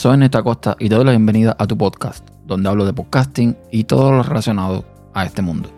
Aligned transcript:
Soy 0.00 0.16
Neta 0.16 0.42
Costa 0.42 0.78
y 0.78 0.88
te 0.88 0.94
doy 0.94 1.04
la 1.04 1.10
bienvenida 1.10 1.54
a 1.58 1.66
tu 1.66 1.76
podcast, 1.76 2.26
donde 2.46 2.70
hablo 2.70 2.86
de 2.86 2.94
podcasting 2.94 3.54
y 3.70 3.84
todo 3.84 4.10
lo 4.10 4.22
relacionado 4.22 4.82
a 5.12 5.26
este 5.26 5.42
mundo. 5.42 5.68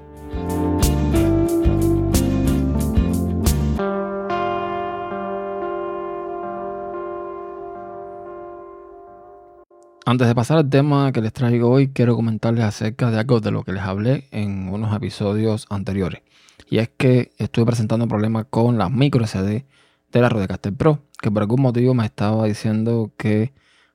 Antes 10.07 10.29
de 10.29 10.35
pasar 10.37 10.59
al 10.59 10.71
tema 10.71 11.11
que 11.11 11.21
les 11.21 11.33
traigo 11.33 11.69
hoy, 11.69 11.89
quiero 11.89 12.15
comentarles 12.15 12.65
acerca 12.65 13.11
de 13.11 13.19
algo 13.19 13.41
de 13.41 13.51
lo 13.51 13.65
que 13.65 13.73
les 13.73 13.83
hablé 13.83 14.29
en 14.31 14.69
unos 14.69 14.95
episodios 14.95 15.67
anteriores. 15.69 16.23
Y 16.71 16.79
es 16.79 16.91
que 16.97 17.33
estuve 17.39 17.67
presentando 17.67 18.05
un 18.05 18.09
problema 18.09 18.45
con 18.45 18.79
la 18.79 18.89
micro 18.89 19.27
SD 19.27 19.65
de 20.13 20.21
la 20.21 20.29
Rodecaster 20.29 20.73
Pro, 20.73 21.01
que 21.21 21.29
por 21.29 21.43
algún 21.43 21.63
motivo 21.63 21.93
me 21.93 22.05
estaba 22.05 22.45
diciendo 22.47 23.11
que 23.17 23.51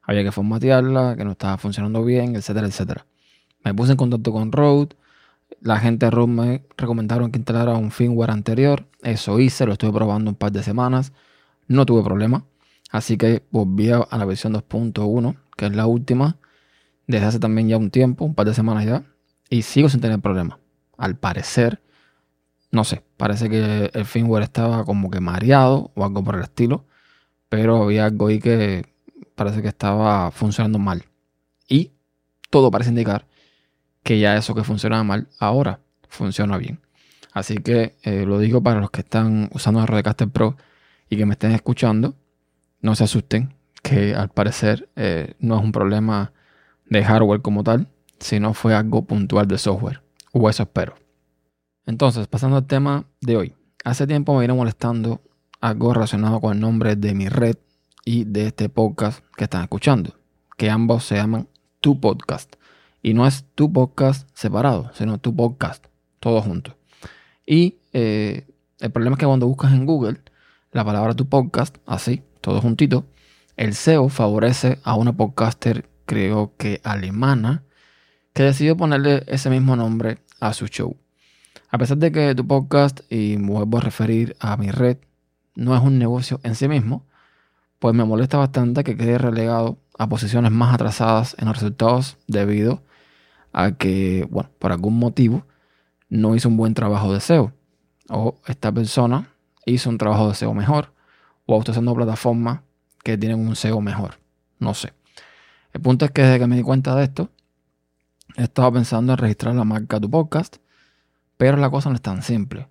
había 0.08 0.24
que 0.24 0.32
formatearla, 0.32 1.16
que 1.18 1.26
no 1.26 1.32
estaba 1.32 1.58
funcionando 1.58 2.04
bien, 2.04 2.36
etcétera, 2.36 2.66
etcétera. 2.66 3.06
Me 3.64 3.74
puse 3.74 3.92
en 3.92 3.98
contacto 3.98 4.32
con 4.32 4.54
Rode. 4.54 4.96
La 5.62 5.80
gente 5.80 6.06
de 6.06 6.12
Rode 6.12 6.32
me 6.32 6.64
recomendaron 6.78 7.30
que 7.30 7.40
instalara 7.40 7.76
un 7.76 7.92
firmware 7.92 8.32
anterior. 8.32 8.88
Eso 9.04 9.38
hice, 9.40 9.66
lo 9.66 9.74
estuve 9.74 9.92
probando 9.92 10.32
un 10.32 10.36
par 10.36 10.54
de 10.54 10.64
semanas. 10.64 11.12
No 11.68 11.86
tuve 11.86 12.04
problema. 12.04 12.46
Así 12.90 13.18
que 13.18 13.44
volví 13.52 13.92
a 13.92 14.08
la 14.10 14.26
versión 14.26 14.54
2.1, 14.54 15.36
que 15.58 15.66
es 15.66 15.76
la 15.76 15.88
última, 15.88 16.38
desde 17.06 17.26
hace 17.26 17.40
también 17.40 17.68
ya 17.68 17.78
un 17.78 17.92
tiempo, 17.92 18.24
un 18.24 18.34
par 18.34 18.46
de 18.46 18.54
semanas 18.54 18.86
ya. 18.86 19.04
Y 19.50 19.64
sigo 19.64 19.90
sin 19.90 20.00
tener 20.00 20.22
problema. 20.22 20.58
Al 20.98 21.18
parecer, 21.18 21.82
no 22.72 22.86
sé, 22.86 23.04
parece 23.18 23.50
que 23.50 23.92
el 23.94 24.06
firmware 24.06 24.44
estaba 24.44 24.86
como 24.86 25.12
que 25.12 25.20
mareado 25.20 25.92
o 25.96 26.06
algo 26.06 26.24
por 26.24 26.36
el 26.36 26.44
estilo. 26.44 26.86
Pero 27.50 27.84
había 27.84 28.06
algo 28.06 28.28
ahí 28.28 28.40
que 28.40 28.86
parece 29.38 29.62
que 29.62 29.68
estaba 29.68 30.32
funcionando 30.32 30.80
mal. 30.80 31.06
Y 31.70 31.92
todo 32.50 32.72
parece 32.72 32.90
indicar 32.90 33.28
que 34.04 34.20
ya 34.20 34.36
eso 34.36 34.56
que 34.56 34.64
funcionaba 34.64 35.04
mal 35.04 35.28
ahora 35.40 35.80
funciona 36.10 36.58
bien. 36.58 36.82
Así 37.34 37.58
que 37.58 37.96
eh, 38.02 38.26
lo 38.26 38.40
digo 38.40 38.64
para 38.64 38.82
los 38.82 38.90
que 38.90 39.02
están 39.02 39.50
usando 39.54 39.80
el 39.80 39.88
Rodecaster 39.88 40.28
Pro 40.28 40.58
y 41.08 41.18
que 41.18 41.26
me 41.28 41.34
estén 41.34 41.52
escuchando, 41.52 42.16
no 42.82 42.96
se 42.96 43.04
asusten, 43.04 43.54
que 43.84 44.16
al 44.16 44.30
parecer 44.30 44.90
eh, 44.96 45.36
no 45.40 45.58
es 45.58 45.64
un 45.64 45.72
problema 45.72 46.34
de 46.90 47.04
hardware 47.04 47.42
como 47.42 47.64
tal, 47.64 47.88
sino 48.20 48.56
fue 48.56 48.74
algo 48.74 49.06
puntual 49.06 49.48
de 49.48 49.60
software. 49.60 50.02
O 50.34 50.50
eso 50.50 50.64
espero. 50.64 50.96
Entonces, 51.86 52.28
pasando 52.28 52.58
al 52.58 52.66
tema 52.66 53.06
de 53.22 53.38
hoy. 53.38 53.56
Hace 53.84 54.08
tiempo 54.08 54.34
me 54.34 54.42
vino 54.42 54.56
molestando 54.56 55.22
algo 55.62 55.94
relacionado 55.94 56.42
con 56.42 56.54
el 56.54 56.60
nombre 56.60 56.96
de 56.96 57.14
mi 57.14 57.30
red 57.30 57.56
y 58.08 58.23
de 58.23 58.47
este 58.47 58.69
podcast 58.69 59.22
que 59.36 59.44
están 59.44 59.63
escuchando, 59.63 60.17
que 60.55 60.69
ambos 60.69 61.03
se 61.03 61.16
llaman 61.16 61.50
Tu 61.81 62.00
Podcast. 62.00 62.55
Y 63.03 63.13
no 63.13 63.27
es 63.27 63.44
tu 63.53 63.73
podcast 63.73 64.30
separado, 64.33 64.89
sino 64.94 65.17
tu 65.17 65.36
podcast, 65.36 65.88
todo 66.22 66.41
junto. 66.41 66.78
Y 67.45 67.80
eh, 67.91 68.47
el 68.80 68.91
problema 68.91 69.16
es 69.16 69.19
que 69.19 69.25
cuando 69.25 69.45
buscas 69.45 69.73
en 69.73 69.85
Google 69.85 70.22
la 70.72 70.85
palabra 70.85 71.16
tu 71.16 71.28
podcast, 71.28 71.80
así, 71.85 72.23
todo 72.39 72.61
juntito, 72.61 73.05
el 73.58 73.73
SEO 73.73 74.08
favorece 74.08 74.80
a 74.85 74.95
una 74.95 75.11
podcaster, 75.11 75.89
creo 76.05 76.53
que 76.55 76.80
alemana, 76.85 77.66
que 78.31 78.44
decidió 78.44 78.78
ponerle 78.78 79.25
ese 79.28 79.50
mismo 79.50 79.75
nombre 79.75 80.19
a 80.39 80.53
su 80.53 80.67
show. 80.67 80.95
A 81.69 81.78
pesar 81.78 81.97
de 81.97 82.13
que 82.13 82.33
tu 82.35 82.47
podcast, 82.47 83.02
y 83.09 83.35
vuelvo 83.35 83.80
a 83.80 83.81
referir 83.81 84.38
a 84.39 84.55
mi 84.55 84.72
red, 84.72 84.95
no 85.55 85.75
es 85.75 85.81
un 85.81 86.00
negocio 86.00 86.39
en 86.44 86.55
sí 86.55 86.69
mismo, 86.69 87.05
pues 87.80 87.94
me 87.94 88.06
molesta 88.06 88.38
bastante 88.38 88.83
que 88.83 88.97
quede 88.97 89.17
relegado 89.17 89.78
a 89.97 90.08
posiciones 90.08 90.52
más 90.52 90.73
atrasadas 90.73 91.36
en 91.39 91.47
los 91.47 91.57
resultados 91.57 92.18
debido 92.28 92.84
a 93.53 93.72
que, 93.72 94.28
bueno, 94.29 94.50
por 94.59 94.72
algún 94.72 94.97
motivo 94.97 95.46
no 96.09 96.35
hizo 96.35 96.50
un 96.50 96.57
buen 96.57 96.74
trabajo 96.74 97.13
de 97.13 97.19
SEO. 97.19 97.53
O 98.09 98.40
esta 98.46 98.72
persona 98.72 99.29
hizo 99.66 99.90
un 99.90 99.97
trabajo 99.97 100.29
de 100.29 100.35
SEO 100.35 100.53
mejor. 100.53 100.94
O 101.46 101.59
está 101.59 101.72
usando 101.72 101.94
plataformas 101.94 102.62
que 103.03 103.18
tienen 103.18 103.40
un 103.40 103.56
SEO 103.56 103.81
mejor. 103.81 104.19
No 104.59 104.73
sé. 104.73 104.94
El 105.73 105.81
punto 105.81 106.06
es 106.06 106.12
que 106.12 106.23
desde 106.23 106.40
que 106.40 106.47
me 106.47 106.56
di 106.56 106.63
cuenta 106.63 106.96
de 106.96 107.03
esto, 107.03 107.29
he 108.35 108.44
estado 108.44 108.72
pensando 108.73 109.13
en 109.13 109.18
registrar 109.18 109.56
la 109.56 109.63
marca 109.63 110.00
tu 110.00 110.09
podcast. 110.09 110.57
Pero 111.38 111.57
la 111.57 111.69
cosa 111.69 111.90
no 111.90 111.96
es 111.96 112.02
tan 112.02 112.23
simple 112.23 112.68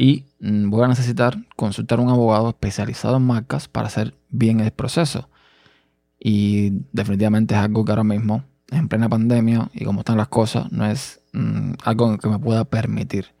y 0.00 0.24
mm, 0.40 0.70
voy 0.70 0.84
a 0.84 0.88
necesitar 0.88 1.36
consultar 1.56 1.98
a 1.98 2.02
un 2.02 2.08
abogado 2.08 2.48
especializado 2.48 3.18
en 3.18 3.22
marcas 3.22 3.68
para 3.68 3.88
hacer 3.88 4.14
bien 4.30 4.60
el 4.60 4.70
proceso. 4.70 5.28
Y 6.18 6.72
definitivamente 6.92 7.54
es 7.54 7.60
algo 7.60 7.84
que 7.84 7.92
ahora 7.92 8.04
mismo, 8.04 8.44
en 8.68 8.88
plena 8.88 9.08
pandemia 9.08 9.70
y 9.72 9.84
como 9.84 10.00
están 10.00 10.18
las 10.18 10.28
cosas, 10.28 10.70
no 10.70 10.86
es 10.86 11.20
mm, 11.32 11.72
algo 11.84 12.18
que 12.18 12.28
me 12.28 12.38
pueda 12.38 12.64
permitir. 12.64 13.34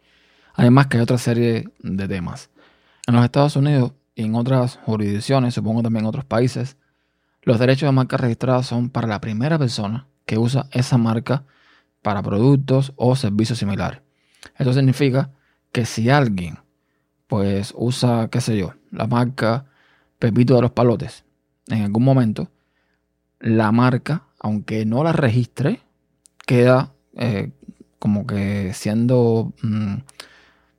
Además 0.54 0.86
que 0.86 0.96
hay 0.96 1.02
otra 1.02 1.18
serie 1.18 1.68
de 1.80 2.08
temas. 2.08 2.50
En 3.06 3.14
los 3.14 3.24
Estados 3.24 3.56
Unidos 3.56 3.92
y 4.14 4.24
en 4.24 4.34
otras 4.34 4.78
jurisdicciones, 4.84 5.54
supongo 5.54 5.82
también 5.82 6.04
en 6.04 6.08
otros 6.08 6.24
países, 6.24 6.76
los 7.42 7.58
derechos 7.58 7.88
de 7.88 7.92
marca 7.92 8.16
registrada 8.16 8.62
son 8.62 8.90
para 8.90 9.06
la 9.06 9.20
primera 9.20 9.58
persona 9.58 10.06
que 10.26 10.38
usa 10.38 10.66
esa 10.72 10.98
marca 10.98 11.44
para 12.02 12.22
productos 12.22 12.92
o 12.96 13.16
servicios 13.16 13.58
similares. 13.58 14.00
Esto 14.58 14.72
significa 14.72 15.30
que 15.72 15.86
si 15.86 16.10
alguien 16.10 16.58
pues 17.26 17.72
usa, 17.76 18.28
qué 18.28 18.40
sé 18.40 18.58
yo, 18.58 18.74
la 18.90 19.06
marca 19.06 19.66
Pepito 20.20 20.54
de 20.54 20.62
los 20.62 20.70
Palotes 20.70 21.24
en 21.68 21.82
algún 21.82 22.04
momento, 22.04 22.50
la 23.40 23.72
marca, 23.72 24.24
aunque 24.38 24.84
no 24.84 25.02
la 25.02 25.12
registre, 25.12 25.80
queda 26.46 26.92
eh, 27.16 27.50
como 27.98 28.26
que 28.26 28.72
siendo 28.74 29.52
mm, 29.62 29.94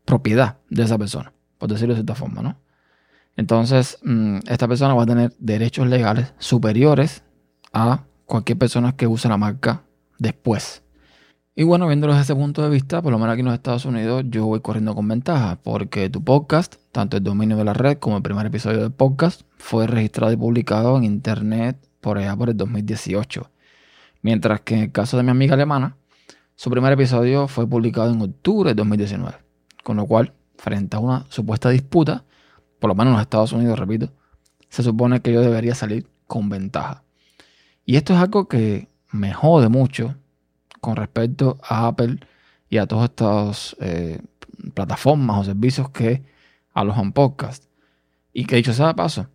propiedad 0.06 0.57
de 0.69 0.84
esa 0.84 0.97
persona, 0.97 1.34
por 1.57 1.69
decirlo 1.69 1.94
de 1.94 2.00
cierta 2.00 2.16
forma, 2.16 2.41
¿no? 2.41 2.57
Entonces, 3.35 3.97
mm, 4.03 4.40
esta 4.47 4.68
persona 4.68 4.94
va 4.94 5.03
a 5.03 5.07
tener 5.07 5.34
derechos 5.40 5.88
legales 5.88 6.34
superiores 6.38 7.24
a 7.74 8.03
cualquier 8.25 8.57
persona 8.57 8.96
que 8.96 9.07
use 9.07 9.28
la 9.28 9.38
marca 9.38 9.84
después. 10.19 10.84
Y 11.53 11.63
bueno, 11.63 11.88
viéndolo 11.88 12.13
desde 12.13 12.23
ese 12.23 12.35
punto 12.35 12.62
de 12.62 12.69
vista, 12.69 13.01
por 13.01 13.12
lo 13.12 13.19
menos 13.19 13.34
aquí 13.34 13.41
en 13.41 13.47
los 13.47 13.56
Estados 13.56 13.84
Unidos, 13.84 14.23
yo 14.29 14.45
voy 14.45 14.62
corriendo 14.62 14.95
con 14.95 15.06
ventaja, 15.09 15.59
porque 15.62 16.09
tu 16.09 16.23
podcast, 16.23 16.75
tanto 16.94 17.17
el 17.17 17.23
dominio 17.23 17.57
de 17.57 17.66
la 17.66 17.73
red 17.73 17.97
como 17.97 18.16
el 18.16 18.23
primer 18.23 18.45
episodio 18.45 18.79
del 18.79 18.94
podcast, 18.94 19.41
fue 19.57 19.85
registrado 19.85 20.31
y 20.31 20.38
publicado 20.38 20.95
en 20.95 21.03
internet 21.03 21.78
por 22.00 22.17
allá 22.17 22.38
por 22.38 22.50
el 22.50 22.56
2018. 22.56 23.51
Mientras 24.22 24.62
que 24.62 24.75
en 24.75 24.81
el 24.84 24.91
caso 24.94 25.17
de 25.17 25.23
mi 25.23 25.31
amiga 25.31 25.56
alemana, 25.56 25.97
su 26.56 26.69
primer 26.69 26.94
episodio 26.94 27.50
fue 27.50 27.68
publicado 27.68 28.13
en 28.13 28.22
octubre 28.22 28.69
de 28.69 28.75
2019. 28.75 29.35
Con 29.83 29.97
lo 29.97 30.06
cual, 30.06 30.31
frente 30.56 30.95
a 30.95 31.00
una 31.00 31.25
supuesta 31.28 31.69
disputa, 31.69 32.23
por 32.79 32.88
lo 32.88 32.95
menos 32.95 33.12
en 33.12 33.13
los 33.16 33.22
Estados 33.23 33.51
Unidos, 33.51 33.78
repito, 33.78 34.09
se 34.69 34.83
supone 34.83 35.22
que 35.22 35.33
yo 35.33 35.41
debería 35.41 35.75
salir 35.75 36.07
con 36.28 36.47
ventaja. 36.47 37.03
Y 37.83 37.97
esto 37.97 38.13
es 38.13 38.19
algo 38.19 38.47
que 38.47 38.88
me 39.12 39.33
jode 39.33 39.68
mucho 39.68 40.16
con 40.81 40.96
respecto 40.96 41.58
a 41.64 41.88
Apple 41.88 42.19
y 42.69 42.78
a 42.78 42.88
todas 42.88 43.09
estas 43.09 43.75
eh, 43.80 44.19
plataformas 44.74 45.40
o 45.40 45.44
servicios 45.46 45.90
que 45.92 46.24
alojan 46.74 47.14
podcast. 47.14 47.66
Y 48.34 48.46
que 48.46 48.56
dicho 48.56 48.74
sea 48.74 48.88
de 48.88 48.94
paso, 48.96 49.28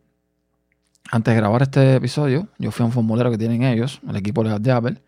antes 1.11 1.33
de 1.33 1.41
grabar 1.41 1.63
este 1.63 1.95
episodio, 1.95 2.49
yo 2.59 2.71
fui 2.73 2.83
a 2.83 2.87
un 2.87 2.93
formulario 2.93 3.31
que 3.31 3.39
tienen 3.39 3.63
ellos, 3.63 4.01
el 4.09 4.17
equipo 4.17 4.43
legal 4.43 4.61
de 4.63 4.73
Apple, 4.73 5.03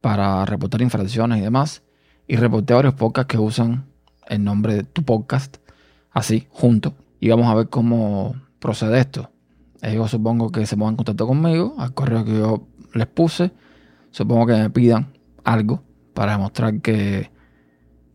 para 0.00 0.44
reportar 0.44 0.82
infracciones 0.82 1.38
y 1.38 1.42
demás. 1.42 1.82
Y 2.28 2.36
reporté 2.36 2.74
varios 2.74 2.94
podcasts 2.94 3.28
que 3.28 3.38
usan 3.38 3.86
el 4.28 4.44
nombre 4.44 4.74
de 4.74 4.82
tu 4.82 5.04
podcast, 5.04 5.58
así, 6.10 6.46
junto. 6.50 6.94
Y 7.20 7.28
vamos 7.28 7.46
a 7.46 7.54
ver 7.54 7.68
cómo 7.68 8.34
procede 8.58 8.98
esto. 8.98 9.30
Ellos 9.80 10.10
supongo 10.10 10.50
que 10.50 10.66
se 10.66 10.76
pongan 10.76 10.94
en 10.94 10.96
contacto 10.96 11.26
conmigo, 11.26 11.76
al 11.78 11.94
correo 11.94 12.24
que 12.24 12.36
yo 12.36 12.66
les 12.92 13.06
puse. 13.06 13.52
Supongo 14.10 14.46
que 14.46 14.54
me 14.54 14.70
pidan 14.70 15.15
algo 15.46 15.82
para 16.12 16.32
demostrar 16.32 16.80
que, 16.82 17.30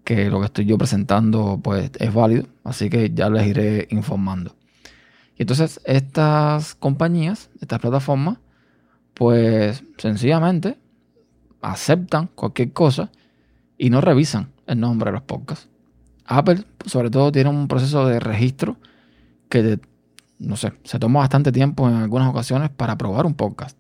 que 0.04 0.30
lo 0.30 0.40
que 0.40 0.46
estoy 0.46 0.66
yo 0.66 0.78
presentando 0.78 1.60
pues, 1.64 1.90
es 1.98 2.14
válido. 2.14 2.46
Así 2.64 2.90
que 2.90 3.12
ya 3.12 3.30
les 3.30 3.48
iré 3.48 3.88
informando. 3.90 4.56
Y 5.38 5.44
entonces 5.44 5.82
estas 5.86 6.76
compañías, 6.76 7.50
estas 7.60 7.80
plataformas, 7.80 8.38
pues 9.16 9.84
sencillamente 9.98 10.78
aceptan 11.62 12.28
cualquier 12.28 12.74
cosa 12.74 13.12
y 13.78 13.90
no 13.90 14.02
revisan 14.02 14.52
el 14.68 14.80
nombre 14.80 15.10
de 15.10 15.14
los 15.14 15.24
podcasts. 15.24 15.70
Apple, 16.26 16.64
sobre 16.86 17.10
todo, 17.10 17.32
tiene 17.32 17.50
un 17.50 17.68
proceso 17.68 18.06
de 18.08 18.20
registro 18.20 18.78
que, 19.50 19.80
no 20.40 20.56
sé, 20.56 20.74
se 20.84 21.00
toma 21.00 21.20
bastante 21.20 21.52
tiempo 21.52 21.88
en 21.88 21.96
algunas 21.96 22.30
ocasiones 22.30 22.70
para 22.70 22.98
probar 22.98 23.26
un 23.26 23.34
podcast. 23.34 23.78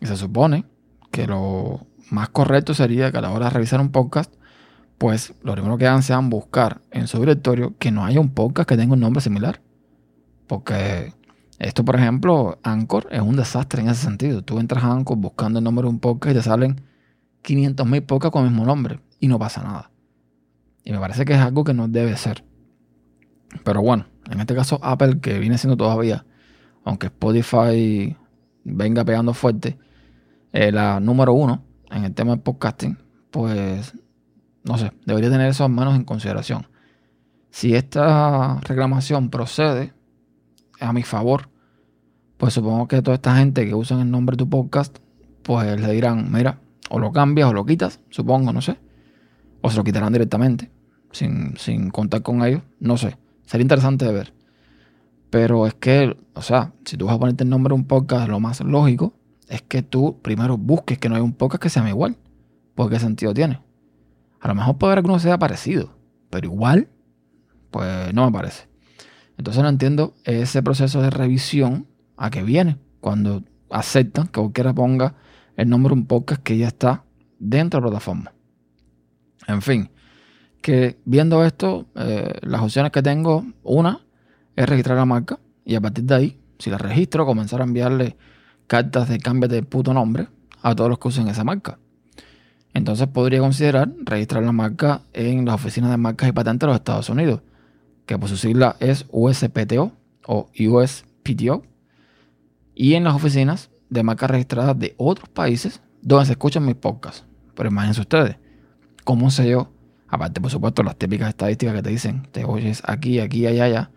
Y 0.00 0.06
se 0.06 0.16
supone 0.16 0.64
que 1.10 1.26
lo 1.26 1.86
más 2.12 2.28
correcto 2.28 2.74
sería 2.74 3.10
que 3.10 3.18
a 3.18 3.20
la 3.22 3.30
hora 3.30 3.46
de 3.46 3.50
revisar 3.52 3.80
un 3.80 3.90
podcast, 3.90 4.32
pues 4.98 5.34
lo 5.42 5.52
primero 5.52 5.78
que 5.78 5.86
hagan 5.86 6.02
sea 6.02 6.18
buscar 6.18 6.82
en 6.90 7.08
su 7.08 7.18
directorio 7.18 7.74
que 7.78 7.90
no 7.90 8.04
haya 8.04 8.20
un 8.20 8.34
podcast 8.34 8.68
que 8.68 8.76
tenga 8.76 8.92
un 8.92 9.00
nombre 9.00 9.22
similar. 9.22 9.62
Porque 10.46 11.14
Esto, 11.58 11.84
por 11.84 11.96
ejemplo, 11.96 12.58
Anchor 12.62 13.06
es 13.10 13.20
un 13.20 13.36
desastre 13.36 13.82
en 13.82 13.88
ese 13.88 14.02
sentido. 14.02 14.42
Tú 14.42 14.58
entras 14.58 14.84
a 14.84 14.92
Anchor 14.92 15.16
buscando 15.16 15.58
el 15.58 15.64
nombre 15.64 15.84
de 15.84 15.90
un 15.90 16.00
podcast 16.00 16.32
y 16.32 16.38
te 16.38 16.42
salen 16.42 16.82
500 17.42 17.86
mil 17.86 18.02
podcasts 18.02 18.32
con 18.32 18.44
el 18.44 18.50
mismo 18.50 18.66
nombre 18.66 19.00
y 19.18 19.28
no 19.28 19.38
pasa 19.38 19.62
nada. 19.62 19.90
Y 20.84 20.92
me 20.92 20.98
parece 20.98 21.24
que 21.24 21.32
es 21.32 21.38
algo 21.38 21.64
que 21.64 21.72
no 21.72 21.88
debe 21.88 22.16
ser. 22.16 22.44
Pero 23.64 23.80
bueno, 23.80 24.06
en 24.30 24.40
este 24.40 24.54
caso 24.54 24.78
Apple, 24.82 25.20
que 25.20 25.38
viene 25.38 25.56
siendo 25.56 25.76
todavía, 25.76 26.26
aunque 26.84 27.06
Spotify 27.06 28.16
venga 28.64 29.04
pegando 29.04 29.32
fuerte, 29.32 29.78
eh, 30.52 30.72
la 30.72 31.00
número 31.00 31.32
uno 31.32 31.71
en 31.92 32.04
el 32.04 32.14
tema 32.14 32.32
del 32.32 32.40
podcasting, 32.40 32.98
pues 33.30 33.92
no 34.64 34.78
sé, 34.78 34.92
debería 35.04 35.30
tener 35.30 35.48
eso 35.48 35.68
manos 35.68 35.94
en 35.96 36.04
consideración. 36.04 36.66
Si 37.50 37.74
esta 37.74 38.60
reclamación 38.60 39.28
procede 39.30 39.92
a 40.80 40.92
mi 40.92 41.02
favor, 41.02 41.50
pues 42.38 42.54
supongo 42.54 42.88
que 42.88 43.02
toda 43.02 43.16
esta 43.16 43.36
gente 43.36 43.66
que 43.66 43.74
usa 43.74 44.00
el 44.00 44.10
nombre 44.10 44.34
de 44.34 44.38
tu 44.38 44.48
podcast, 44.48 44.98
pues 45.42 45.80
le 45.80 45.92
dirán, 45.92 46.32
mira, 46.32 46.60
o 46.88 46.98
lo 46.98 47.12
cambias 47.12 47.50
o 47.50 47.52
lo 47.52 47.64
quitas, 47.66 48.00
supongo, 48.10 48.52
no 48.52 48.60
sé. 48.60 48.78
O 49.60 49.70
se 49.70 49.76
lo 49.76 49.84
quitarán 49.84 50.12
directamente, 50.12 50.70
sin, 51.12 51.56
sin 51.56 51.90
contar 51.90 52.22
con 52.22 52.42
ellos, 52.44 52.62
no 52.80 52.96
sé. 52.96 53.16
Sería 53.44 53.62
interesante 53.62 54.04
de 54.04 54.12
ver. 54.12 54.34
Pero 55.30 55.66
es 55.66 55.74
que, 55.74 56.16
o 56.34 56.42
sea, 56.42 56.72
si 56.84 56.96
tú 56.96 57.06
vas 57.06 57.16
a 57.16 57.18
ponerte 57.18 57.44
el 57.44 57.50
nombre 57.50 57.72
de 57.72 57.80
un 57.80 57.86
podcast, 57.86 58.28
lo 58.28 58.40
más 58.40 58.60
lógico 58.60 59.14
es 59.52 59.60
que 59.60 59.82
tú 59.82 60.18
primero 60.22 60.56
busques 60.56 60.96
que 60.96 61.10
no 61.10 61.14
hay 61.14 61.20
un 61.20 61.34
podcast 61.34 61.62
que 61.62 61.68
sea 61.68 61.86
igual. 61.86 62.16
Porque 62.74 62.94
qué 62.94 63.00
sentido 63.00 63.34
tiene. 63.34 63.60
A 64.40 64.48
lo 64.48 64.54
mejor 64.54 64.78
puede 64.78 64.92
haber 64.94 65.04
que 65.04 65.10
uno 65.10 65.18
sea 65.18 65.38
parecido, 65.38 65.94
pero 66.30 66.46
igual, 66.46 66.88
pues 67.70 68.14
no 68.14 68.24
me 68.24 68.32
parece. 68.32 68.66
Entonces 69.36 69.62
no 69.62 69.68
entiendo 69.68 70.14
ese 70.24 70.62
proceso 70.62 71.02
de 71.02 71.10
revisión 71.10 71.86
a 72.16 72.30
que 72.30 72.42
viene 72.42 72.78
cuando 73.00 73.44
aceptan 73.68 74.26
que 74.28 74.40
cualquiera 74.40 74.72
ponga 74.72 75.16
el 75.56 75.68
nombre 75.68 75.94
de 75.94 76.00
un 76.00 76.06
podcast 76.06 76.42
que 76.42 76.56
ya 76.56 76.68
está 76.68 77.04
dentro 77.38 77.78
de 77.78 77.84
la 77.84 77.90
plataforma. 77.90 78.32
En 79.48 79.60
fin, 79.60 79.90
que 80.62 80.98
viendo 81.04 81.44
esto, 81.44 81.88
eh, 81.94 82.38
las 82.40 82.62
opciones 82.62 82.90
que 82.90 83.02
tengo, 83.02 83.44
una 83.62 84.00
es 84.56 84.66
registrar 84.66 84.96
la 84.96 85.04
marca 85.04 85.38
y 85.62 85.74
a 85.74 85.80
partir 85.82 86.04
de 86.04 86.14
ahí, 86.14 86.40
si 86.58 86.70
la 86.70 86.78
registro, 86.78 87.26
comenzar 87.26 87.60
a 87.60 87.64
enviarle 87.64 88.16
cartas 88.66 89.08
de 89.08 89.18
cambio 89.18 89.48
de 89.48 89.62
puto 89.62 89.94
nombre 89.94 90.28
a 90.62 90.74
todos 90.74 90.90
los 90.90 90.98
que 90.98 91.08
usen 91.08 91.28
esa 91.28 91.44
marca. 91.44 91.78
Entonces 92.74 93.06
podría 93.08 93.40
considerar 93.40 93.92
registrar 94.04 94.42
la 94.42 94.52
marca 94.52 95.02
en 95.12 95.44
las 95.44 95.56
oficinas 95.56 95.90
de 95.90 95.96
marcas 95.96 96.28
y 96.28 96.32
patentes 96.32 96.60
de 96.60 96.66
los 96.68 96.76
Estados 96.76 97.08
Unidos, 97.10 97.42
que 98.06 98.18
por 98.18 98.28
su 98.28 98.36
sigla 98.36 98.76
es 98.80 99.06
USPTO 99.10 99.92
o 100.26 100.48
USPTO, 100.58 101.62
y 102.74 102.94
en 102.94 103.04
las 103.04 103.14
oficinas 103.14 103.70
de 103.90 104.02
marcas 104.02 104.30
registradas 104.30 104.78
de 104.78 104.94
otros 104.96 105.28
países 105.28 105.82
donde 106.00 106.26
se 106.26 106.32
escuchan 106.32 106.64
mis 106.64 106.76
podcasts. 106.76 107.24
Pero 107.54 107.68
imagínense 107.68 108.00
ustedes, 108.00 108.36
¿cómo 109.04 109.30
sé 109.30 109.50
yo? 109.50 109.70
Aparte, 110.08 110.40
por 110.40 110.50
supuesto, 110.50 110.82
las 110.82 110.96
típicas 110.96 111.28
estadísticas 111.28 111.74
que 111.74 111.82
te 111.82 111.90
dicen, 111.90 112.28
te 112.32 112.44
oyes 112.44 112.82
aquí, 112.86 113.20
aquí, 113.20 113.46
allá, 113.46 113.64
allá. 113.64 113.90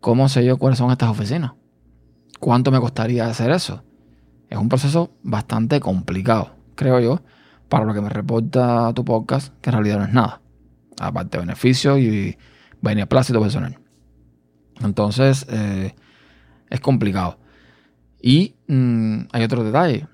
¿Cómo 0.00 0.28
sé 0.28 0.44
yo 0.44 0.58
cuáles 0.58 0.78
son 0.78 0.90
estas 0.90 1.10
oficinas? 1.10 1.52
¿Cuánto 2.40 2.70
me 2.70 2.80
costaría 2.80 3.26
hacer 3.26 3.50
eso? 3.50 3.82
Es 4.48 4.58
un 4.58 4.68
proceso 4.68 5.10
bastante 5.22 5.80
complicado, 5.80 6.56
creo 6.74 7.00
yo, 7.00 7.22
para 7.68 7.84
lo 7.84 7.94
que 7.94 8.00
me 8.00 8.08
reporta 8.08 8.92
tu 8.94 9.04
podcast, 9.04 9.54
que 9.60 9.70
en 9.70 9.74
realidad 9.74 9.98
no 9.98 10.04
es 10.04 10.12
nada. 10.12 10.40
Aparte 11.00 11.38
de 11.38 11.44
beneficios 11.44 11.98
y 11.98 12.36
beneplácito 12.80 13.40
personal. 13.40 13.78
Entonces, 14.80 15.46
eh, 15.48 15.94
es 16.70 16.80
complicado. 16.80 17.38
Y 18.20 18.56
mm, 18.68 19.28
hay 19.32 19.44
otro 19.44 19.64
detalle, 19.64 20.06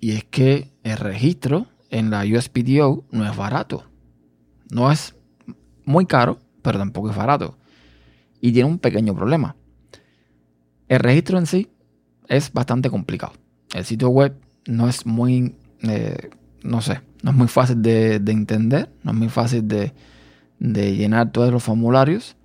y 0.00 0.12
es 0.12 0.24
que 0.24 0.72
el 0.82 0.96
registro 0.96 1.66
en 1.90 2.10
la 2.10 2.24
USPTO 2.24 3.04
no 3.10 3.26
es 3.26 3.36
barato. 3.36 3.84
No 4.70 4.92
es 4.92 5.14
muy 5.84 6.06
caro, 6.06 6.38
pero 6.62 6.78
tampoco 6.78 7.10
es 7.10 7.16
barato. 7.16 7.58
Y 8.40 8.52
tiene 8.52 8.68
un 8.68 8.78
pequeño 8.78 9.14
problema. 9.14 9.56
El 10.88 11.00
registro 11.00 11.38
en 11.38 11.46
sí 11.46 11.68
es 12.28 12.52
bastante 12.52 12.90
complicado. 12.90 13.32
El 13.74 13.84
sitio 13.84 14.08
web 14.08 14.34
no 14.66 14.88
es 14.88 15.06
muy 15.06 15.54
eh, 15.82 16.30
no 16.62 16.80
sé, 16.80 17.00
no 17.22 17.30
es 17.30 17.36
muy 17.36 17.48
fácil 17.48 17.82
de, 17.82 18.14
entender, 18.14 18.90
no 19.02 19.12
es 19.12 19.16
muy 19.16 19.28
fácil 19.28 19.66
de, 19.66 19.92
llenar 20.58 21.32
todos 21.32 21.52
los 21.52 21.62
formularios. 21.62 22.36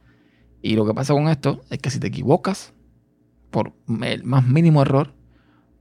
Y 0.62 0.76
lo 0.76 0.86
que 0.86 0.94
pasa 0.94 1.14
con 1.14 1.28
esto 1.28 1.62
es 1.70 1.80
que 1.80 1.90
si 1.90 2.00
te 2.00 2.08
equivocas 2.08 2.74
por 3.52 3.74
el 4.02 4.24
más 4.24 4.48
mínimo 4.48 4.82
error, 4.82 5.14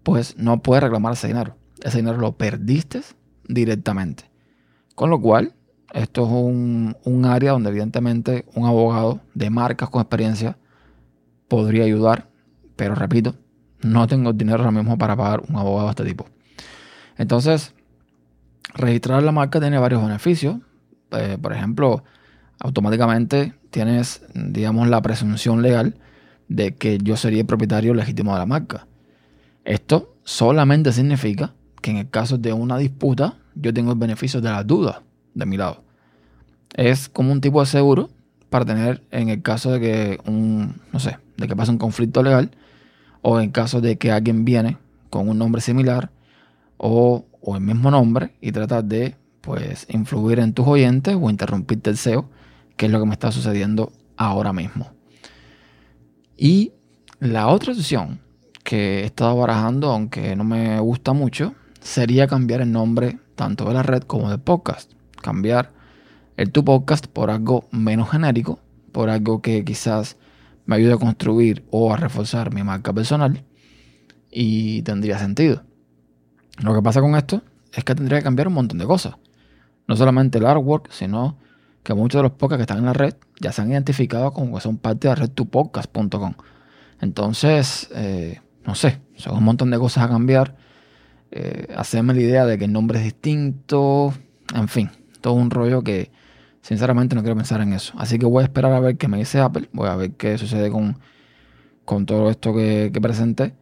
pues 0.03 0.37
no 0.37 0.63
puedes 0.63 0.83
reclamar 0.83 1.13
ese 1.13 1.29
dinero. 1.29 1.57
Ese 1.83 1.99
dinero 1.99 2.19
lo 2.19 2.37
perdiste 2.37 3.03
directamente. 3.47 4.25
Con 4.95 5.11
lo 5.11 5.21
cual, 5.21 5.55
esto 5.93 6.25
es 6.25 6.33
un, 6.33 6.97
un, 7.05 7.25
área 7.25 7.53
donde 7.53 7.71
evidentemente 7.71 8.45
un 8.55 8.67
abogado 8.67 9.21
de 9.35 9.51
marcas 9.51 9.89
con 9.89 10.01
experiencia 10.01 10.59
podría 11.49 11.85
ayudar, 11.85 12.29
pero 12.83 12.97
repito, 12.97 13.37
no 13.83 14.09
tengo 14.09 14.33
dinero 14.33 14.59
ahora 14.59 14.73
mismo 14.73 14.99
para 14.99 15.15
pagar 15.15 15.45
un 15.49 15.55
abogado 15.55 15.87
de 15.87 15.91
este 15.91 16.05
tipo. 16.05 16.27
Entonces, 17.17 17.75
registrar 18.75 19.23
la 19.23 19.31
marca 19.31 19.61
tiene 19.61 19.79
varios 19.79 20.03
beneficios. 20.03 20.57
Eh, 21.13 21.39
por 21.41 21.53
ejemplo, 21.53 22.03
automáticamente 22.59 23.55
tienes, 23.71 24.25
digamos, 24.35 24.89
la 24.89 25.01
presunción 25.01 25.63
legal 25.63 25.95
de 26.49 26.75
que 26.75 26.99
yo 26.99 27.17
sería 27.17 27.43
el 27.43 27.47
propietario 27.47 27.95
legítimo 27.95 28.33
de 28.33 28.41
la 28.41 28.47
marca. 28.47 28.89
Esto 29.65 30.17
solamente 30.25 30.91
significa 30.91 31.55
que 31.81 31.93
en 31.93 31.99
el 31.99 32.11
caso 32.11 32.37
de 32.37 32.53
una 32.53 32.79
disputa, 32.79 33.37
yo 33.55 33.73
tengo 33.73 33.93
el 33.93 33.99
beneficio 33.99 34.41
de 34.41 34.51
la 34.51 34.65
duda 34.65 35.05
de 35.35 35.47
mi 35.47 35.57
lado. 35.57 35.85
Es 36.75 37.09
como 37.09 37.31
un 37.31 37.41
tipo 37.41 37.61
de 37.61 37.67
seguro 37.67 38.11
para 38.51 38.65
tener 38.65 39.05
en 39.13 39.29
el 39.29 39.41
caso 39.41 39.71
de 39.71 39.81
que 39.81 40.21
un, 40.29 40.81
no 40.93 40.99
sé, 40.99 41.19
de 41.37 41.47
que 41.47 41.55
pase 41.55 41.71
un 41.71 41.79
conflicto 41.79 42.25
legal 42.25 42.51
o 43.23 43.41
en 43.41 43.51
caso 43.51 43.81
de 43.81 43.97
que 43.97 44.13
alguien 44.13 44.45
viene 44.45 44.77
con 45.11 45.29
un 45.29 45.39
nombre 45.39 45.61
similar 45.61 46.11
o 46.77 47.25
o 47.43 47.57
el 47.57 47.61
mismo 47.61 47.91
nombre 47.91 48.35
y 48.41 48.53
tratar 48.53 48.85
de 48.85 49.17
pues 49.41 49.87
influir 49.91 50.39
en 50.39 50.55
tus 50.55 50.67
oyentes 50.67 51.17
o 51.21 51.29
interrumpirte 51.29 51.91
el 51.91 51.97
SEO, 51.97 52.31
que 52.77 52.87
es 52.87 52.93
lo 52.93 53.01
que 53.01 53.07
me 53.07 53.13
está 53.13 53.33
sucediendo 53.33 53.93
ahora 54.17 54.53
mismo. 54.53 54.93
Y 56.37 56.73
la 57.19 57.49
otra 57.49 57.73
opción 57.73 58.21
que 58.63 59.01
he 59.01 59.05
estado 59.05 59.37
barajando, 59.37 59.91
aunque 59.91 60.37
no 60.37 60.45
me 60.45 60.79
gusta 60.79 61.13
mucho, 61.13 61.55
sería 61.81 62.29
cambiar 62.29 62.61
el 62.61 62.71
nombre 62.71 63.19
tanto 63.35 63.67
de 63.67 63.75
la 63.75 63.83
red 63.83 64.03
como 64.03 64.31
del 64.31 64.41
podcast. 64.41 64.93
Cambiar 65.21 65.73
el 66.37 66.53
tu 66.53 66.65
podcast 66.65 67.07
por 67.07 67.31
algo 67.31 67.65
menos 67.73 68.11
genérico, 68.11 68.61
por 68.93 69.11
algo 69.11 69.43
que 69.43 69.65
quizás 69.65 70.17
me 70.67 70.77
ayude 70.77 70.95
a 70.95 70.97
construir 70.97 71.65
o 71.71 71.93
a 71.93 71.97
reforzar 71.97 72.53
mi 72.53 72.63
marca 72.63 72.93
personal 72.93 73.45
y 74.31 74.83
tendría 74.83 75.19
sentido. 75.19 75.63
Lo 76.63 76.75
que 76.75 76.83
pasa 76.83 77.01
con 77.01 77.17
esto 77.17 77.43
es 77.73 77.85
que 77.85 77.95
tendría 77.95 78.19
que 78.19 78.25
cambiar 78.25 78.49
un 78.49 78.55
montón 78.55 78.79
de 78.79 78.87
cosas. 78.87 79.15
No 79.89 79.97
solamente 79.97 80.39
el 80.39 80.47
artwork, 80.47 80.91
sino 80.91 81.39
que 81.83 81.95
muchos 81.95 82.19
de 82.21 82.23
los 82.23 82.33
podcasts 82.33 82.59
que 82.59 82.63
están 82.63 82.79
en 82.79 82.87
la 82.87 82.93
red 82.93 83.15
ya 83.41 83.53
se 83.53 83.63
han 83.63 83.73
identificado 83.73 84.33
como 84.33 84.55
que 84.55 84.61
son 84.61 84.79
parte 84.79 85.09
de 85.09 85.15
la 85.15 85.27
red. 85.27 85.31
Entonces, 87.01 87.89
eh, 87.95 88.41
no 88.65 88.75
sé, 88.75 89.01
son 89.17 89.37
un 89.39 89.45
montón 89.45 89.71
de 89.71 89.79
cosas 89.79 90.05
a 90.05 90.09
cambiar. 90.09 90.57
Eh, 91.31 91.69
hacerme 91.77 92.15
la 92.15 92.21
idea 92.21 92.47
de 92.47 92.59
que 92.59 92.67
el 92.67 92.73
nombre 92.73 92.99
es 92.99 93.05
distinto. 93.05 94.15
En 94.55 94.69
fin, 94.69 94.91
todo 95.21 95.35
un 95.35 95.51
rollo 95.51 95.83
que 95.83 96.13
sinceramente 96.63 97.15
no 97.15 97.23
quiero 97.23 97.37
pensar 97.37 97.61
en 97.61 97.75
eso. 97.75 97.93
Así 97.99 98.19
que 98.19 98.27
voy 98.27 98.43
a 98.43 98.45
esperar 98.45 98.73
a 98.73 98.81
ver 98.81 98.97
qué 98.97 99.09
me 99.09 99.19
dice 99.19 99.41
Apple. 99.41 99.69
Voy 99.73 99.89
a 99.89 99.97
ver 99.97 100.13
qué 100.13 100.39
sucede 100.39 100.71
con, 100.71 100.99
con 101.85 102.07
todo 102.07 102.31
esto 102.31 102.55
que, 102.55 102.91
que 102.93 103.01
presenté. 103.01 103.55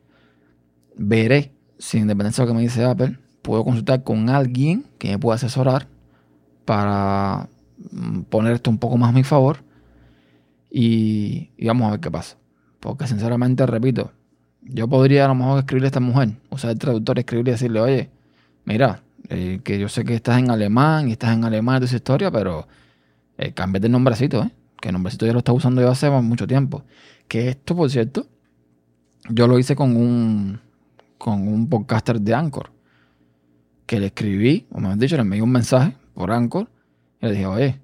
Veré 0.97 1.53
sin 1.81 2.03
independencia 2.03 2.45
de 2.45 2.47
lo 2.47 2.53
que 2.53 2.57
me 2.59 2.63
dice 2.63 2.85
Apple, 2.85 3.19
puedo 3.43 3.65
consultar 3.65 4.05
con 4.05 4.29
alguien 4.29 4.85
que 4.99 5.11
me 5.11 5.19
pueda 5.19 5.37
asesorar 5.37 5.89
para 6.65 7.49
mm, 7.91 8.21
poner 8.23 8.53
esto 8.53 8.71
un 8.71 8.79
poco 8.79 8.99
más 8.99 9.09
a 9.09 9.13
mi 9.13 9.25
favor 9.25 9.65
y, 10.71 11.51
vamos 11.67 11.89
a 11.89 11.93
ver 11.93 12.01
qué 12.01 12.11
pasa. 12.11 12.37
Porque 12.79 13.07
sinceramente, 13.07 13.67
repito, 13.67 14.13
yo 14.63 14.89
podría 14.89 15.25
a 15.25 15.29
lo 15.29 15.35
mejor 15.35 15.59
escribirle 15.59 15.87
a 15.87 15.89
esta 15.89 16.01
mujer, 16.01 16.31
usar 16.51 16.71
el 16.71 16.79
traductor, 16.79 17.19
escribirle 17.19 17.51
y 17.51 17.55
decirle, 17.55 17.81
oye, 17.81 18.11
mira, 18.65 19.03
eh, 19.29 19.61
que 19.65 19.79
yo 19.79 19.89
sé 19.89 20.05
que 20.05 20.15
estás 20.15 20.39
en 20.39 20.51
alemán 20.51 21.09
y 21.09 21.13
estás 21.13 21.35
en 21.35 21.45
alemán 21.45 21.81
de 21.81 21.87
esa 21.87 21.97
historia, 21.97 22.31
pero 22.31 22.69
eh, 23.41 23.53
cámbiate 23.55 23.87
el 23.87 23.93
nombrecito, 23.93 24.43
¿eh? 24.43 24.51
Que 24.81 24.89
el 24.89 24.93
nombrecito 24.93 25.25
ya 25.25 25.33
lo 25.33 25.39
está 25.39 25.53
usando 25.53 25.81
yo 25.81 25.91
hace 25.91 26.11
mucho 26.11 26.47
tiempo. 26.47 26.85
Que 27.27 27.49
esto, 27.49 27.75
por 27.75 27.91
cierto, 27.91 28.27
yo 29.31 29.49
lo 29.49 29.59
hice 29.59 29.75
con 29.75 29.97
un, 29.97 30.61
con 31.17 31.49
un 31.49 31.69
podcaster 31.69 32.21
de 32.21 32.35
Anchor. 32.35 32.71
Que 33.87 33.99
le 33.99 34.07
escribí, 34.07 34.67
o 34.71 34.79
me 34.79 34.89
han 34.89 34.99
dicho, 34.99 35.17
le 35.17 35.23
envié 35.23 35.41
un 35.41 35.53
mensaje 35.53 35.97
por 36.13 36.31
Anchor. 36.31 36.69
Y 37.23 37.27
le 37.27 37.33
dije, 37.33 37.47
oye, 37.47 37.81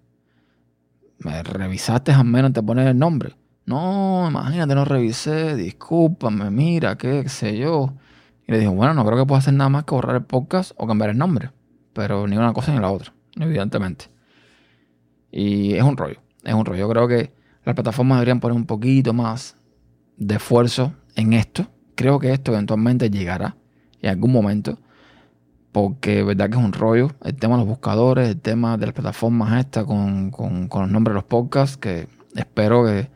¿me 1.20 1.42
revisaste 1.42 2.12
al 2.12 2.26
menos 2.26 2.52
te 2.52 2.62
pones 2.62 2.86
el 2.86 2.98
nombre? 2.98 3.34
No, 3.64 4.26
imagínate, 4.28 4.74
no 4.74 4.84
revisé, 4.84 5.56
discúlpame, 5.56 6.50
mira, 6.50 6.96
qué 6.98 7.28
sé 7.30 7.56
yo. 7.56 7.94
Y 8.46 8.52
le 8.52 8.58
dije, 8.58 8.70
bueno, 8.70 8.92
no 8.92 9.06
creo 9.06 9.18
que 9.18 9.26
pueda 9.26 9.38
hacer 9.38 9.54
nada 9.54 9.70
más 9.70 9.84
que 9.84 9.94
borrar 9.94 10.16
el 10.16 10.24
podcast 10.24 10.72
o 10.76 10.86
cambiar 10.86 11.10
el 11.10 11.18
nombre. 11.18 11.50
Pero 11.94 12.26
ni 12.26 12.36
una 12.36 12.52
cosa 12.52 12.74
ni 12.74 12.78
la 12.78 12.90
otra, 12.90 13.14
evidentemente. 13.40 14.15
Y 15.38 15.74
es 15.74 15.82
un 15.82 15.98
rollo, 15.98 16.16
es 16.44 16.54
un 16.54 16.64
rollo. 16.64 16.80
Yo 16.80 16.88
creo 16.88 17.08
que 17.08 17.30
las 17.62 17.74
plataformas 17.74 18.16
deberían 18.16 18.40
poner 18.40 18.56
un 18.56 18.64
poquito 18.64 19.12
más 19.12 19.54
de 20.16 20.36
esfuerzo 20.36 20.94
en 21.14 21.34
esto. 21.34 21.66
Creo 21.94 22.18
que 22.18 22.32
esto 22.32 22.52
eventualmente 22.52 23.10
llegará 23.10 23.54
en 24.00 24.08
algún 24.08 24.32
momento. 24.32 24.78
Porque 25.72 26.22
verdad 26.22 26.48
que 26.48 26.56
es 26.56 26.64
un 26.64 26.72
rollo. 26.72 27.10
El 27.22 27.34
tema 27.34 27.56
de 27.56 27.64
los 27.64 27.68
buscadores, 27.68 28.30
el 28.30 28.40
tema 28.40 28.78
de 28.78 28.86
las 28.86 28.94
plataformas 28.94 29.60
estas 29.60 29.84
con, 29.84 30.30
con 30.30 30.70
los 30.70 30.90
nombres 30.90 31.12
de 31.12 31.16
los 31.16 31.24
podcasts, 31.24 31.76
que 31.76 32.08
espero 32.34 32.86
que 32.86 33.10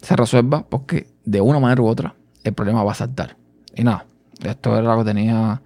se 0.00 0.16
resuelva 0.16 0.66
porque 0.66 1.08
de 1.26 1.42
una 1.42 1.60
manera 1.60 1.82
u 1.82 1.88
otra 1.88 2.14
el 2.42 2.54
problema 2.54 2.84
va 2.84 2.92
a 2.92 2.94
saltar. 2.94 3.36
Y 3.74 3.84
nada, 3.84 4.06
esto 4.42 4.78
era 4.78 4.94
lo 4.94 5.04
que 5.04 5.10
tenía 5.10 5.60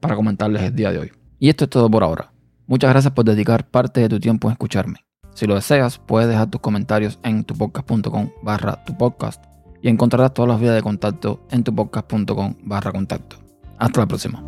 para 0.00 0.16
comentarles 0.16 0.60
el 0.62 0.74
día 0.74 0.90
de 0.90 0.98
hoy. 0.98 1.12
Y 1.38 1.50
esto 1.50 1.66
es 1.66 1.70
todo 1.70 1.88
por 1.88 2.02
ahora. 2.02 2.32
Muchas 2.68 2.90
gracias 2.90 3.14
por 3.14 3.24
dedicar 3.24 3.66
parte 3.66 4.02
de 4.02 4.10
tu 4.10 4.20
tiempo 4.20 4.46
en 4.46 4.52
escucharme. 4.52 5.06
Si 5.32 5.46
lo 5.46 5.54
deseas, 5.54 5.98
puedes 5.98 6.28
dejar 6.28 6.50
tus 6.50 6.60
comentarios 6.60 7.18
en 7.22 7.42
tupodcast.com 7.42 8.30
barra 8.42 8.84
tu 8.84 8.96
podcast 8.96 9.42
y 9.80 9.88
encontrarás 9.88 10.34
todas 10.34 10.50
las 10.50 10.60
vías 10.60 10.74
de 10.74 10.82
contacto 10.82 11.46
en 11.50 11.64
tupodcast.com 11.64 12.56
barra 12.64 12.92
contacto. 12.92 13.36
Hasta 13.78 14.00
la 14.00 14.06
próxima. 14.06 14.44